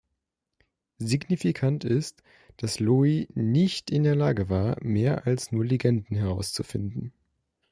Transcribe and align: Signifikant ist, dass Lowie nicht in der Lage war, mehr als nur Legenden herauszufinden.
Signifikant 0.97 1.83
ist, 1.83 2.23
dass 2.57 2.79
Lowie 2.79 3.27
nicht 3.35 3.91
in 3.91 4.01
der 4.01 4.15
Lage 4.15 4.49
war, 4.49 4.83
mehr 4.83 5.27
als 5.27 5.51
nur 5.51 5.63
Legenden 5.63 6.15
herauszufinden. 6.17 7.13